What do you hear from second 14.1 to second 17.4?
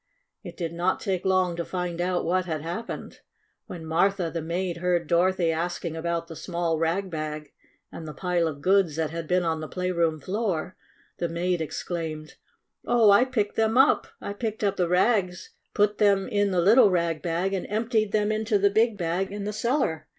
I picked up the rags, put them in the little rag